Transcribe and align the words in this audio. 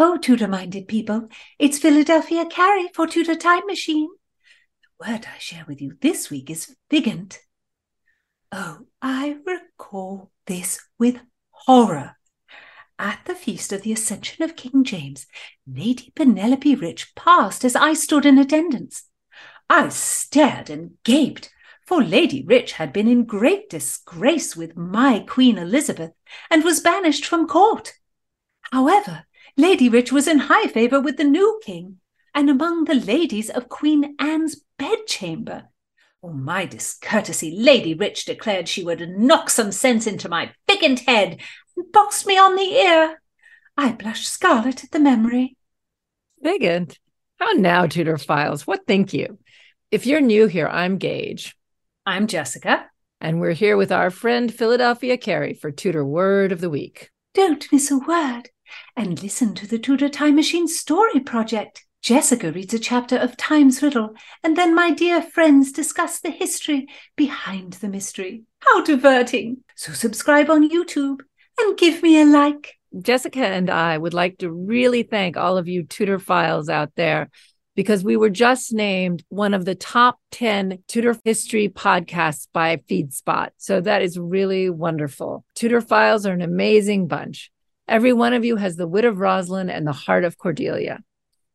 ho, 0.00 0.16
Tudor 0.16 0.48
minded 0.48 0.88
people. 0.88 1.28
It's 1.58 1.78
Philadelphia 1.78 2.46
Carey 2.46 2.88
for 2.94 3.06
Tudor 3.06 3.34
Time 3.34 3.66
Machine. 3.66 4.08
The 4.82 5.12
word 5.12 5.26
I 5.26 5.36
share 5.36 5.66
with 5.68 5.82
you 5.82 5.98
this 6.00 6.30
week 6.30 6.48
is 6.48 6.74
figent. 6.88 7.38
Oh, 8.50 8.86
I 9.02 9.36
recall 9.44 10.30
this 10.46 10.80
with 10.98 11.20
horror. 11.50 12.16
At 12.98 13.20
the 13.26 13.34
feast 13.34 13.74
of 13.74 13.82
the 13.82 13.92
Ascension 13.92 14.42
of 14.42 14.56
King 14.56 14.84
James, 14.84 15.26
Lady 15.66 16.14
Penelope 16.16 16.76
Rich 16.76 17.14
passed 17.14 17.62
as 17.62 17.76
I 17.76 17.92
stood 17.92 18.24
in 18.24 18.38
attendance. 18.38 19.02
I 19.68 19.90
stared 19.90 20.70
and 20.70 20.92
gaped, 21.04 21.50
for 21.86 22.02
Lady 22.02 22.42
Rich 22.42 22.72
had 22.72 22.94
been 22.94 23.06
in 23.06 23.26
great 23.26 23.68
disgrace 23.68 24.56
with 24.56 24.78
my 24.78 25.26
Queen 25.28 25.58
Elizabeth 25.58 26.12
and 26.50 26.64
was 26.64 26.80
banished 26.80 27.26
from 27.26 27.46
court. 27.46 27.92
However, 28.72 29.26
Lady 29.60 29.90
Rich 29.90 30.10
was 30.10 30.26
in 30.26 30.38
high 30.38 30.68
favour 30.68 31.02
with 31.02 31.18
the 31.18 31.24
new 31.24 31.60
king, 31.62 31.98
and 32.34 32.48
among 32.48 32.84
the 32.84 32.94
ladies 32.94 33.50
of 33.50 33.68
Queen 33.68 34.16
Anne's 34.18 34.62
bedchamber. 34.78 35.68
Oh, 36.22 36.32
my 36.32 36.64
discourtesy, 36.64 37.54
Lady 37.54 37.92
Rich 37.92 38.24
declared 38.24 38.70
she 38.70 38.82
would 38.82 39.06
knock 39.06 39.50
some 39.50 39.70
sense 39.70 40.06
into 40.06 40.30
my 40.30 40.52
figent 40.66 41.00
head 41.00 41.42
and 41.76 41.92
boxed 41.92 42.26
me 42.26 42.38
on 42.38 42.56
the 42.56 42.62
ear. 42.62 43.20
I 43.76 43.92
blush 43.92 44.26
scarlet 44.26 44.82
at 44.82 44.92
the 44.92 44.98
memory. 44.98 45.58
Figent? 46.42 46.98
How 47.38 47.52
now, 47.52 47.84
Tudorphiles? 47.84 48.62
What 48.62 48.86
think 48.86 49.12
you? 49.12 49.38
If 49.90 50.06
you're 50.06 50.22
new 50.22 50.46
here, 50.46 50.68
I'm 50.68 50.96
Gage. 50.96 51.54
I'm 52.06 52.28
Jessica. 52.28 52.86
And 53.20 53.40
we're 53.40 53.52
here 53.52 53.76
with 53.76 53.92
our 53.92 54.10
friend 54.10 54.52
Philadelphia 54.52 55.18
Carey 55.18 55.52
for 55.52 55.70
Tudor 55.70 56.02
Word 56.04 56.50
of 56.50 56.62
the 56.62 56.70
Week. 56.70 57.10
Don't 57.34 57.70
miss 57.70 57.90
a 57.90 57.98
word 57.98 58.48
and 58.96 59.22
listen 59.22 59.54
to 59.54 59.66
the 59.66 59.78
Tudor 59.78 60.08
Time 60.08 60.36
Machine 60.36 60.68
Story 60.68 61.20
Project. 61.20 61.84
Jessica 62.02 62.50
reads 62.50 62.72
a 62.72 62.78
chapter 62.78 63.16
of 63.16 63.36
Time's 63.36 63.82
Riddle, 63.82 64.14
and 64.42 64.56
then 64.56 64.74
my 64.74 64.90
dear 64.90 65.20
friends 65.20 65.70
discuss 65.70 66.20
the 66.20 66.30
history 66.30 66.88
behind 67.16 67.74
the 67.74 67.88
mystery. 67.88 68.44
How 68.60 68.82
diverting! 68.82 69.58
So 69.74 69.92
subscribe 69.92 70.48
on 70.48 70.68
YouTube 70.68 71.20
and 71.58 71.78
give 71.78 72.02
me 72.02 72.20
a 72.20 72.24
like. 72.24 72.74
Jessica 73.02 73.46
and 73.46 73.70
I 73.70 73.96
would 73.96 74.14
like 74.14 74.38
to 74.38 74.50
really 74.50 75.02
thank 75.02 75.36
all 75.36 75.58
of 75.58 75.68
you 75.68 75.84
Tudorphiles 75.84 76.68
out 76.68 76.92
there 76.96 77.30
because 77.76 78.02
we 78.02 78.16
were 78.16 78.30
just 78.30 78.72
named 78.72 79.24
one 79.28 79.54
of 79.54 79.64
the 79.64 79.74
top 79.74 80.18
10 80.32 80.82
Tudor 80.88 81.16
history 81.24 81.68
podcasts 81.68 82.48
by 82.52 82.76
FeedSpot. 82.76 83.50
So 83.58 83.80
that 83.80 84.02
is 84.02 84.18
really 84.18 84.70
wonderful. 84.70 85.44
Tudorphiles 85.54 86.28
are 86.28 86.32
an 86.32 86.42
amazing 86.42 87.06
bunch. 87.06 87.50
Every 87.90 88.12
one 88.12 88.34
of 88.34 88.44
you 88.44 88.54
has 88.54 88.76
the 88.76 88.86
wit 88.86 89.04
of 89.04 89.18
Rosalind 89.18 89.68
and 89.68 89.84
the 89.84 89.92
heart 89.92 90.22
of 90.22 90.38
Cordelia. 90.38 91.00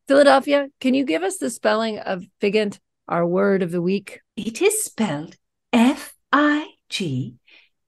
Philadelphia, 0.09 0.67
can 0.81 0.93
you 0.93 1.05
give 1.05 1.23
us 1.23 1.37
the 1.37 1.49
spelling 1.49 1.97
of 1.97 2.25
figent, 2.41 2.77
our 3.07 3.25
word 3.25 3.63
of 3.63 3.71
the 3.71 3.81
week? 3.81 4.19
It 4.35 4.61
is 4.61 4.83
spelled 4.83 5.37
F 5.71 6.13
I 6.33 6.71
G 6.89 7.35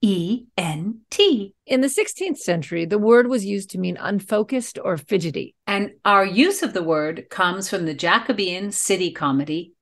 E 0.02 0.45
N 0.56 1.02
T. 1.09 1.56
In 1.66 1.81
the 1.81 1.88
16th 1.88 2.38
century, 2.38 2.86
the 2.86 2.98
word 2.98 3.28
was 3.28 3.44
used 3.44 3.70
to 3.72 3.80
mean 3.80 3.98
unfocused 4.00 4.80
or 4.82 4.95
fidgety. 4.95 5.54
And 5.67 5.92
our 6.06 6.26
use 6.26 6.64
of 6.64 6.72
the 6.72 6.84
word 6.84 7.26
comes 7.30 7.70
from 7.70 7.86
the 7.86 7.94
Jacobean 7.94 8.72
city 8.72 9.11
comedy 9.11 9.73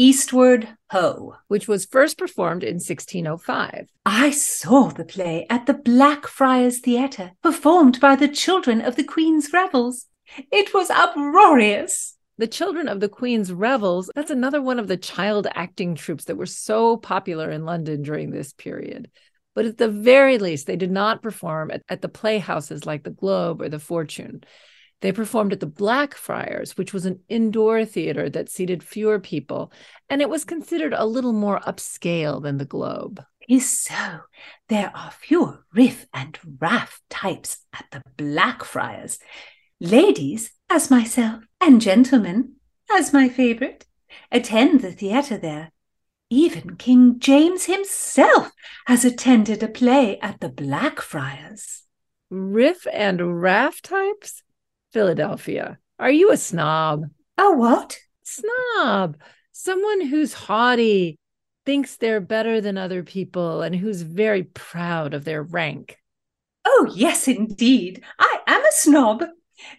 Eastward 0.00 0.66
Ho, 0.92 1.34
which 1.48 1.68
was 1.68 1.84
first 1.84 2.16
performed 2.16 2.64
in 2.64 2.76
1605. 2.76 3.86
I 4.06 4.30
saw 4.30 4.88
the 4.88 5.04
play 5.04 5.46
at 5.50 5.66
the 5.66 5.74
Blackfriars 5.74 6.78
Theatre, 6.78 7.32
performed 7.42 8.00
by 8.00 8.16
the 8.16 8.26
children 8.26 8.80
of 8.80 8.96
the 8.96 9.04
Queen's 9.04 9.52
Revels. 9.52 10.06
It 10.50 10.72
was 10.72 10.88
uproarious. 10.88 12.16
The 12.38 12.46
Children 12.46 12.88
of 12.88 13.00
the 13.00 13.10
Queen's 13.10 13.52
Revels, 13.52 14.10
that's 14.14 14.30
another 14.30 14.62
one 14.62 14.78
of 14.78 14.88
the 14.88 14.96
child 14.96 15.46
acting 15.54 15.96
troupes 15.96 16.24
that 16.24 16.38
were 16.38 16.46
so 16.46 16.96
popular 16.96 17.50
in 17.50 17.66
London 17.66 18.00
during 18.00 18.30
this 18.30 18.54
period. 18.54 19.10
But 19.54 19.66
at 19.66 19.76
the 19.76 19.90
very 19.90 20.38
least, 20.38 20.66
they 20.66 20.76
did 20.76 20.90
not 20.90 21.20
perform 21.20 21.70
at, 21.70 21.82
at 21.90 22.00
the 22.00 22.08
playhouses 22.08 22.86
like 22.86 23.02
the 23.02 23.10
Globe 23.10 23.60
or 23.60 23.68
the 23.68 23.78
Fortune. 23.78 24.44
They 25.00 25.12
performed 25.12 25.52
at 25.52 25.60
the 25.60 25.66
Blackfriars, 25.66 26.76
which 26.76 26.92
was 26.92 27.06
an 27.06 27.20
indoor 27.28 27.84
theater 27.84 28.28
that 28.30 28.50
seated 28.50 28.82
fewer 28.82 29.18
people, 29.18 29.72
and 30.08 30.20
it 30.20 30.28
was 30.28 30.44
considered 30.44 30.92
a 30.92 31.06
little 31.06 31.32
more 31.32 31.60
upscale 31.60 32.42
than 32.42 32.58
the 32.58 32.66
Globe. 32.66 33.22
Is 33.48 33.68
so. 33.68 34.20
There 34.68 34.92
are 34.94 35.10
fewer 35.10 35.64
riff 35.72 36.06
and 36.12 36.38
raff 36.60 37.00
types 37.08 37.58
at 37.72 37.86
the 37.90 38.02
Blackfriars. 38.16 39.18
Ladies, 39.80 40.52
as 40.68 40.90
myself, 40.90 41.44
and 41.60 41.80
gentlemen, 41.80 42.56
as 42.92 43.12
my 43.12 43.28
favourite, 43.28 43.86
attend 44.30 44.80
the 44.80 44.92
theatre 44.92 45.38
there. 45.38 45.72
Even 46.28 46.76
King 46.76 47.18
James 47.18 47.64
himself 47.64 48.52
has 48.86 49.04
attended 49.04 49.62
a 49.62 49.68
play 49.68 50.20
at 50.20 50.40
the 50.40 50.48
Blackfriars. 50.48 51.82
Riff 52.28 52.86
and 52.92 53.42
raff 53.42 53.82
types? 53.82 54.44
Philadelphia. 54.92 55.78
Are 55.98 56.10
you 56.10 56.32
a 56.32 56.36
snob? 56.36 57.04
A 57.38 57.52
what? 57.52 57.98
Snob. 58.22 59.16
Someone 59.52 60.00
who's 60.00 60.32
haughty, 60.32 61.18
thinks 61.66 61.96
they're 61.96 62.20
better 62.20 62.60
than 62.60 62.78
other 62.78 63.02
people, 63.02 63.62
and 63.62 63.76
who's 63.76 64.02
very 64.02 64.44
proud 64.44 65.14
of 65.14 65.24
their 65.24 65.42
rank. 65.42 65.98
Oh, 66.64 66.90
yes, 66.94 67.28
indeed. 67.28 68.02
I 68.18 68.38
am 68.46 68.64
a 68.64 68.72
snob. 68.72 69.24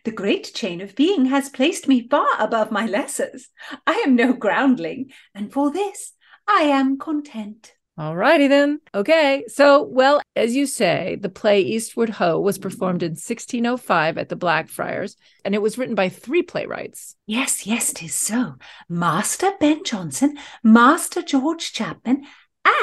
The 0.03 0.11
great 0.11 0.51
chain 0.53 0.81
of 0.81 0.95
being 0.95 1.25
has 1.25 1.49
placed 1.49 1.87
me 1.87 2.07
far 2.07 2.27
above 2.39 2.71
my 2.71 2.87
lessers. 2.87 3.43
I 3.87 4.03
am 4.05 4.15
no 4.15 4.33
groundling, 4.33 5.11
and 5.33 5.51
for 5.51 5.71
this 5.71 6.13
I 6.47 6.63
am 6.63 6.97
content. 6.97 7.73
All 7.97 8.15
righty 8.15 8.47
then. 8.47 8.79
Okay. 8.95 9.43
So, 9.47 9.83
well, 9.83 10.21
as 10.35 10.55
you 10.55 10.65
say, 10.65 11.17
the 11.19 11.29
play 11.29 11.61
Eastward 11.61 12.09
Ho 12.09 12.39
was 12.39 12.57
performed 12.57 13.03
in 13.03 13.11
1605 13.11 14.17
at 14.17 14.29
the 14.29 14.35
Blackfriars, 14.35 15.17
and 15.43 15.53
it 15.53 15.61
was 15.61 15.77
written 15.77 15.95
by 15.95 16.09
three 16.09 16.41
playwrights. 16.41 17.15
Yes, 17.27 17.67
yes, 17.67 17.93
tis 17.93 18.15
so. 18.15 18.55
Master 18.87 19.51
Ben 19.59 19.83
Jonson, 19.83 20.37
Master 20.63 21.21
George 21.21 21.73
Chapman, 21.73 22.23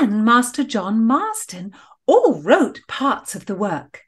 and 0.01 0.25
Master 0.25 0.63
John 0.63 1.05
Marston 1.05 1.73
all 2.07 2.41
wrote 2.43 2.81
parts 2.87 3.35
of 3.35 3.47
the 3.47 3.55
work. 3.55 4.03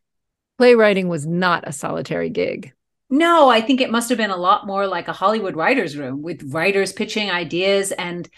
Playwriting 0.59 1.09
was 1.09 1.27
not 1.27 1.67
a 1.67 1.73
solitary 1.73 2.29
gig. 2.29 2.73
No, 3.09 3.49
I 3.49 3.61
think 3.61 3.81
it 3.81 3.91
must 3.91 4.09
have 4.11 4.19
been 4.19 4.31
a 4.31 4.37
lot 4.37 4.67
more 4.67 4.87
like 4.87 5.09
a 5.09 5.13
Hollywood 5.13 5.57
writer's 5.57 5.97
room 5.97 6.23
with 6.23 6.53
writers 6.53 6.93
pitching 6.93 7.31
ideas 7.31 7.91
and 7.91 8.29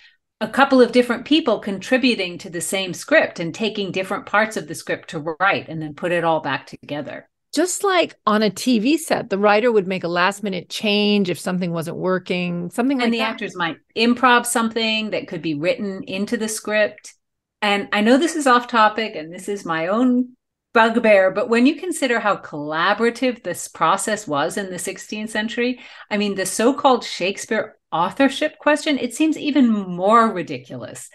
a 0.43 0.49
couple 0.49 0.81
of 0.81 0.91
different 0.91 1.25
people 1.25 1.61
contributing 1.61 2.37
to 2.37 2.51
the 2.51 2.61
same 2.61 2.93
script 2.93 3.39
and 3.39 3.55
taking 3.55 3.93
different 3.93 4.27
parts 4.27 4.57
of 4.57 4.67
the 4.67 4.75
script 4.75 5.11
to 5.11 5.37
write 5.39 5.69
and 5.69 5.81
then 5.81 5.95
put 5.95 6.11
it 6.11 6.25
all 6.25 6.41
back 6.41 6.67
together. 6.67 7.29
Just 7.55 7.85
like 7.85 8.17
on 8.27 8.43
a 8.43 8.51
TV 8.51 8.99
set, 8.99 9.31
the 9.31 9.39
writer 9.39 9.71
would 9.71 9.87
make 9.87 10.03
a 10.03 10.09
last 10.09 10.43
minute 10.43 10.69
change 10.69 11.31
if 11.31 11.39
something 11.39 11.71
wasn't 11.71 11.97
working, 11.97 12.71
something 12.71 12.99
like 12.99 13.05
and 13.05 13.15
the 13.15 13.19
that. 13.19 13.31
actors 13.31 13.55
might 13.55 13.77
improv 13.97 14.45
something 14.45 15.11
that 15.11 15.29
could 15.29 15.43
be 15.43 15.55
written 15.55 16.03
into 16.05 16.37
the 16.37 16.49
script. 16.49 17.15
And 17.61 17.89
I 17.93 18.01
know 18.01 18.19
this 18.19 18.35
is 18.35 18.49
off 18.49 18.67
topic 18.67 19.15
and 19.15 19.33
this 19.33 19.49
is 19.49 19.65
my 19.65 19.87
own 19.87 20.31
bugbear, 20.73 21.31
but 21.31 21.49
when 21.49 21.67
you 21.67 21.77
consider 21.77 22.19
how 22.19 22.37
collaborative 22.37 23.45
this 23.45 23.69
process 23.69 24.27
was 24.27 24.57
in 24.57 24.71
the 24.71 24.77
16th 24.77 25.29
century, 25.29 25.79
I 26.11 26.17
mean, 26.17 26.35
the 26.35 26.47
so 26.47 26.75
called 26.75 27.05
Shakespeare 27.05 27.77
authorship 27.93 28.59
question, 28.59 28.99
it 28.99 29.15
seems 29.15 29.37
even 29.37 29.69
more 29.71 30.33
ridiculous. 30.33 31.09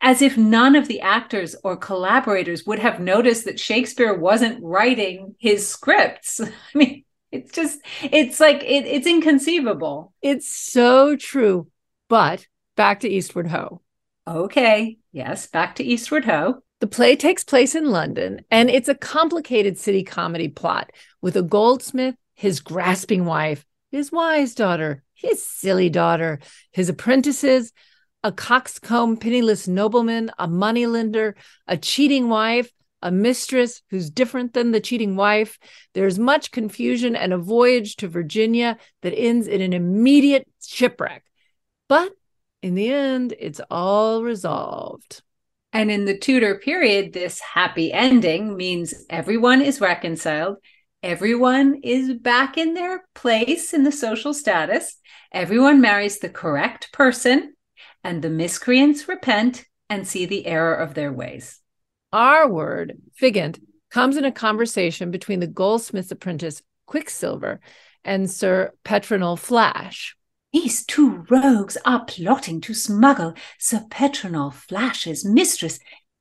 As 0.00 0.20
if 0.20 0.36
none 0.36 0.74
of 0.74 0.88
the 0.88 1.00
actors 1.00 1.54
or 1.62 1.76
collaborators 1.76 2.66
would 2.66 2.80
have 2.80 2.98
noticed 2.98 3.44
that 3.44 3.60
Shakespeare 3.60 4.12
wasn't 4.12 4.62
writing 4.62 5.36
his 5.38 5.68
scripts. 5.68 6.40
I 6.40 6.50
mean, 6.74 7.04
it's 7.30 7.52
just, 7.52 7.80
it's 8.02 8.40
like, 8.40 8.62
it, 8.62 8.84
it's 8.86 9.06
inconceivable. 9.06 10.12
It's 10.20 10.48
so 10.48 11.16
true. 11.16 11.68
But 12.08 12.46
back 12.76 13.00
to 13.00 13.08
Eastward 13.08 13.46
Ho. 13.46 13.80
Okay. 14.26 14.98
Yes, 15.12 15.46
back 15.46 15.76
to 15.76 15.84
Eastward 15.84 16.24
Ho. 16.24 16.62
The 16.80 16.86
play 16.88 17.14
takes 17.14 17.44
place 17.44 17.76
in 17.76 17.92
London, 17.92 18.40
and 18.50 18.68
it's 18.68 18.88
a 18.88 18.96
complicated 18.96 19.78
city 19.78 20.02
comedy 20.02 20.48
plot 20.48 20.90
with 21.20 21.36
a 21.36 21.42
goldsmith, 21.42 22.16
his 22.34 22.58
grasping 22.58 23.24
wife, 23.24 23.64
his 23.92 24.10
wise 24.10 24.54
daughter, 24.56 25.04
his 25.22 25.46
silly 25.46 25.88
daughter, 25.88 26.40
his 26.72 26.88
apprentices, 26.88 27.72
a 28.22 28.32
coxcomb, 28.32 29.16
penniless 29.16 29.66
nobleman, 29.66 30.30
a 30.38 30.46
moneylender, 30.46 31.34
a 31.66 31.76
cheating 31.76 32.28
wife, 32.28 32.70
a 33.02 33.10
mistress 33.10 33.82
who's 33.90 34.10
different 34.10 34.54
than 34.54 34.70
the 34.70 34.80
cheating 34.80 35.16
wife. 35.16 35.58
There's 35.94 36.18
much 36.18 36.52
confusion 36.52 37.16
and 37.16 37.32
a 37.32 37.38
voyage 37.38 37.96
to 37.96 38.08
Virginia 38.08 38.78
that 39.02 39.16
ends 39.16 39.48
in 39.48 39.60
an 39.60 39.72
immediate 39.72 40.46
shipwreck. 40.64 41.24
But 41.88 42.12
in 42.62 42.74
the 42.76 42.92
end, 42.92 43.34
it's 43.38 43.60
all 43.70 44.22
resolved. 44.22 45.22
And 45.72 45.90
in 45.90 46.04
the 46.04 46.16
Tudor 46.16 46.58
period, 46.58 47.12
this 47.12 47.40
happy 47.40 47.92
ending 47.92 48.56
means 48.56 48.94
everyone 49.10 49.62
is 49.62 49.80
reconciled 49.80 50.58
Everyone 51.02 51.80
is 51.82 52.14
back 52.14 52.56
in 52.56 52.74
their 52.74 53.02
place 53.12 53.74
in 53.74 53.82
the 53.82 53.90
social 53.90 54.32
status. 54.32 54.98
Everyone 55.32 55.80
marries 55.80 56.20
the 56.20 56.28
correct 56.28 56.92
person, 56.92 57.54
and 58.04 58.22
the 58.22 58.30
miscreants 58.30 59.08
repent 59.08 59.64
and 59.90 60.06
see 60.06 60.26
the 60.26 60.46
error 60.46 60.76
of 60.76 60.94
their 60.94 61.12
ways. 61.12 61.58
Our 62.12 62.48
word, 62.48 62.98
figent, 63.14 63.58
comes 63.90 64.16
in 64.16 64.24
a 64.24 64.30
conversation 64.30 65.10
between 65.10 65.40
the 65.40 65.48
goldsmith's 65.48 66.12
apprentice, 66.12 66.62
Quicksilver, 66.86 67.58
and 68.04 68.30
Sir 68.30 68.72
Petronel 68.84 69.36
Flash. 69.36 70.16
These 70.52 70.86
two 70.86 71.24
rogues 71.28 71.76
are 71.84 72.04
plotting 72.04 72.60
to 72.60 72.74
smuggle 72.74 73.34
Sir 73.58 73.86
Petronel 73.90 74.52
Flash's 74.52 75.24
mistress 75.24 75.80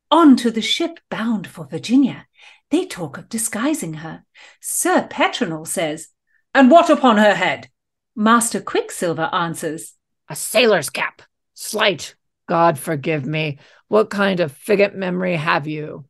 onto 0.10 0.50
the 0.50 0.62
ship 0.62 1.00
bound 1.12 1.45
for 1.45 1.68
Virginia. 1.68 2.25
They 2.71 2.85
talk 2.85 3.18
of 3.18 3.29
disguising 3.29 3.95
her. 3.95 4.23
Sir 4.62 5.07
Petronel 5.12 5.68
says, 5.68 6.07
And 6.53 6.71
what 6.71 6.89
upon 6.89 7.18
her 7.18 7.35
head? 7.35 7.69
Master 8.15 8.62
Quicksilver 8.62 9.29
answers, 9.33 9.94
A 10.29 10.35
sailor's 10.35 10.89
cap. 10.89 11.21
Slight. 11.53 12.15
God 12.47 12.79
forgive 12.79 13.25
me. 13.25 13.59
What 13.88 14.09
kind 14.09 14.39
of 14.39 14.53
figent 14.53 14.95
memory 14.95 15.35
have 15.35 15.68
you? 15.68 16.06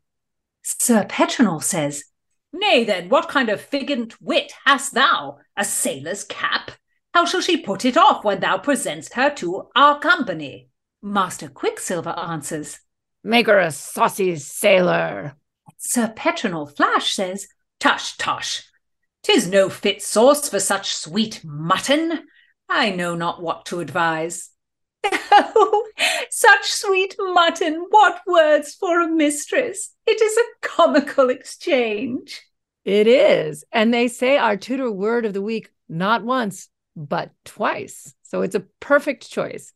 Sir 0.64 1.06
Petronel 1.10 1.64
says, 1.64 2.06
Nay, 2.54 2.84
then, 2.84 3.10
what 3.10 3.28
kind 3.30 3.50
of 3.50 3.60
figent 3.62 4.22
wit 4.22 4.54
hast 4.66 4.94
thou? 4.94 5.38
A 5.58 5.66
sailor's 5.66 6.24
cap? 6.24 6.72
How 7.14 7.26
shall 7.26 7.42
she 7.42 7.58
put 7.58 7.86
it 7.86 7.98
off 7.98 8.24
when 8.24 8.40
thou 8.40 8.58
presentest 8.58 9.14
her 9.14 9.30
to 9.36 9.70
our 9.76 10.00
company? 10.00 10.70
Master 11.02 11.50
Quicksilver 11.50 12.18
answers, 12.18 12.80
Make 13.24 13.48
her 13.48 13.60
a 13.60 13.72
saucy 13.72 14.36
sailor. 14.36 15.36
Sir 15.78 16.14
Petronel 16.16 16.76
Flash 16.76 17.14
says, 17.14 17.48
Tush, 17.80 18.16
tush! 18.18 18.64
Tis 19.24 19.48
no 19.48 19.70
fit 19.70 20.02
sauce 20.02 20.50
for 20.50 20.60
such 20.60 20.94
sweet 20.94 21.42
mutton. 21.44 22.28
I 22.70 22.92
know 22.92 23.16
not 23.16 23.42
what 23.42 23.66
to 23.68 23.80
advise. 23.80 24.50
Oh, 25.34 25.88
such 26.30 26.72
sweet 26.72 27.16
mutton! 27.18 27.86
What 27.90 28.22
words 28.28 28.76
for 28.76 29.02
a 29.02 29.08
mistress! 29.08 29.94
It 30.06 30.22
is 30.22 30.38
a 30.38 30.68
comical 30.68 31.30
exchange. 31.30 32.42
It 32.84 33.08
is. 33.08 33.64
And 33.72 33.94
they 33.94 34.08
say 34.08 34.38
our 34.38 34.58
Tudor 34.58 34.92
word 34.92 35.26
of 35.26 35.34
the 35.34 35.42
week 35.42 35.70
not 35.88 36.24
once, 36.24 36.70
but 36.96 37.32
twice. 37.46 38.14
So 38.24 38.42
it's 38.42 38.56
a 38.56 38.66
perfect 38.80 39.30
choice. 39.30 39.74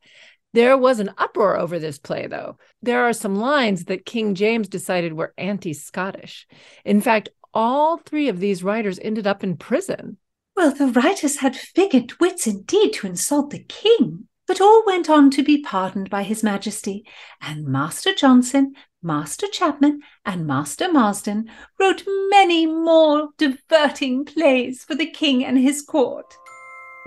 There 0.56 0.78
was 0.78 1.02
an 1.02 1.12
uproar 1.18 1.60
over 1.60 1.80
this 1.80 2.00
play, 2.00 2.28
though. 2.28 2.58
There 2.82 3.04
are 3.04 3.12
some 3.12 3.36
lines 3.36 3.84
that 3.86 4.06
King 4.06 4.36
James 4.36 4.70
decided 4.70 5.12
were 5.12 5.34
anti 5.38 5.74
Scottish. 5.74 6.48
In 6.86 7.02
fact, 7.02 7.28
all 7.54 7.98
three 7.98 8.30
of 8.30 8.40
these 8.40 8.64
writers 8.64 8.98
ended 9.02 9.28
up 9.28 9.44
in 9.44 9.58
prison. 9.58 10.16
Well, 10.56 10.74
the 10.74 10.88
writers 10.88 11.40
had 11.40 11.58
figent 11.58 12.22
wits 12.22 12.48
indeed 12.48 12.94
to 12.94 13.08
insult 13.08 13.50
the 13.50 13.66
king, 13.68 14.30
but 14.48 14.62
all 14.62 14.86
went 14.86 15.10
on 15.10 15.30
to 15.32 15.44
be 15.44 15.62
pardoned 15.62 16.10
by 16.10 16.24
His 16.24 16.42
Majesty, 16.42 17.06
and 17.42 17.66
Master 17.66 18.14
Jonson, 18.14 18.76
Master 19.04 19.48
Chapman, 19.50 20.04
and 20.26 20.48
Master 20.48 20.90
Marston 20.90 21.52
wrote 21.78 22.04
many 22.30 22.66
more 22.66 23.32
diverting 23.38 24.24
plays 24.24 24.86
for 24.86 24.96
the 24.96 25.12
king 25.12 25.44
and 25.44 25.60
his 25.60 25.82
court. 25.82 26.34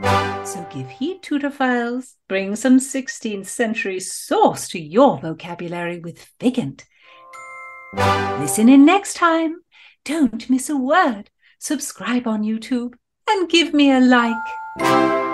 So 0.02 0.66
give 0.70 0.88
heed, 0.90 1.22
Tudorphiles. 1.22 2.14
Bring 2.28 2.56
some 2.56 2.78
16th 2.78 3.46
century 3.46 4.00
sauce 4.00 4.68
to 4.68 4.78
your 4.78 5.18
vocabulary 5.18 5.98
with 5.98 6.22
Figent. 6.38 6.84
Listen 8.38 8.68
in 8.68 8.84
next 8.84 9.14
time. 9.14 9.60
Don't 10.04 10.48
miss 10.48 10.70
a 10.70 10.76
word. 10.76 11.30
Subscribe 11.58 12.26
on 12.26 12.42
YouTube 12.42 12.94
and 13.28 13.48
give 13.48 13.74
me 13.74 13.90
a 13.90 14.00
like. 14.00 15.27